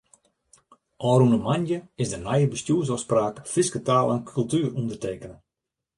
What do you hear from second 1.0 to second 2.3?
Ofrûne moandei is de